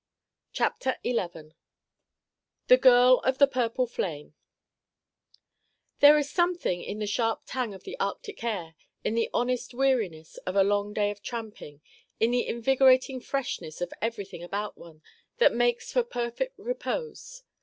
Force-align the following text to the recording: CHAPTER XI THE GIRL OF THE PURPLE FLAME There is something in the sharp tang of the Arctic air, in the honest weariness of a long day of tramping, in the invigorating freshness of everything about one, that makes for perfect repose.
CHAPTER 0.51 0.95
XI 1.05 1.51
THE 2.65 2.77
GIRL 2.79 3.19
OF 3.19 3.37
THE 3.37 3.45
PURPLE 3.45 3.85
FLAME 3.85 4.33
There 5.99 6.17
is 6.17 6.27
something 6.27 6.81
in 6.81 6.97
the 6.97 7.05
sharp 7.05 7.43
tang 7.45 7.75
of 7.75 7.83
the 7.83 7.99
Arctic 7.99 8.43
air, 8.43 8.73
in 9.03 9.13
the 9.13 9.29
honest 9.31 9.75
weariness 9.75 10.37
of 10.37 10.55
a 10.55 10.63
long 10.63 10.91
day 10.91 11.11
of 11.11 11.21
tramping, 11.21 11.81
in 12.19 12.31
the 12.31 12.47
invigorating 12.47 13.19
freshness 13.19 13.79
of 13.79 13.93
everything 14.01 14.41
about 14.41 14.75
one, 14.75 15.03
that 15.37 15.53
makes 15.53 15.93
for 15.93 16.01
perfect 16.03 16.57
repose. 16.57 17.43